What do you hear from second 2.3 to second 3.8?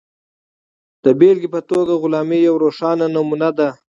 یوه روښانه نمونه ده.